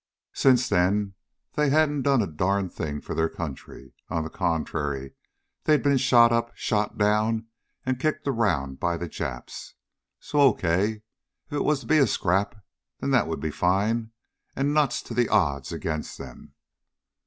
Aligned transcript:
Since 0.33 0.67
then 0.67 1.13
they 1.53 1.69
hadn't 1.69 2.01
done 2.01 2.23
a 2.23 2.25
darn 2.25 2.69
thing 2.69 3.01
for 3.01 3.13
their 3.13 3.29
country. 3.29 3.93
On 4.09 4.23
the 4.23 4.31
contrary, 4.31 5.13
they'd 5.65 5.83
been 5.83 5.99
shot 5.99 6.31
up, 6.31 6.49
shot 6.55 6.97
down, 6.97 7.45
and 7.85 7.99
kicked 7.99 8.27
around 8.27 8.79
by 8.79 8.97
the 8.97 9.07
Japs. 9.07 9.75
So 10.19 10.41
okay. 10.55 11.03
If 11.45 11.53
it 11.53 11.63
was 11.63 11.81
to 11.81 11.85
be 11.85 11.99
a 11.99 12.07
scrap, 12.07 12.55
then 12.99 13.11
that 13.11 13.27
would 13.27 13.39
be 13.41 13.51
fine, 13.51 14.09
and 14.55 14.73
nuts 14.73 15.03
to 15.03 15.13
the 15.13 15.29
odds 15.29 15.71
against 15.71 16.17
them! 16.17 16.55